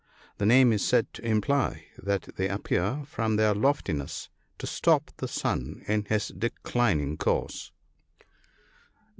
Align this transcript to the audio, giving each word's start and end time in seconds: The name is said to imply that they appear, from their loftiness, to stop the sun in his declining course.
The 0.39 0.47
name 0.47 0.73
is 0.73 0.83
said 0.83 1.13
to 1.13 1.23
imply 1.23 1.85
that 2.01 2.33
they 2.35 2.49
appear, 2.49 3.03
from 3.05 3.35
their 3.35 3.53
loftiness, 3.53 4.29
to 4.57 4.65
stop 4.65 5.11
the 5.17 5.27
sun 5.27 5.83
in 5.87 6.05
his 6.05 6.29
declining 6.29 7.17
course. 7.17 7.71